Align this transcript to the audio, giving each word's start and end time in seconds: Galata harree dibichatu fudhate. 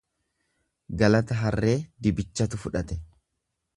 Galata 1.01 1.37
harree 1.41 1.75
dibichatu 2.07 2.61
fudhate. 2.63 2.99